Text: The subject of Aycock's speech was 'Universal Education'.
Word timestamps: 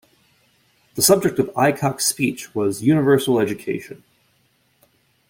The 0.95 1.03
subject 1.03 1.37
of 1.37 1.51
Aycock's 1.53 2.05
speech 2.05 2.55
was 2.55 2.81
'Universal 2.81 3.39
Education'. 3.39 4.03